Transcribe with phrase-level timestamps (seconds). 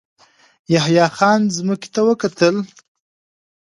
[0.73, 2.55] يحيی خان ځمکې ته وکتل.